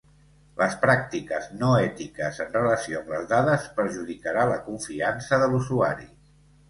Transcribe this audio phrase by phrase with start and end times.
[0.59, 6.09] Les pràctiques no ètiques en relació amb les dades perjudicarà la confiança de l"usuari.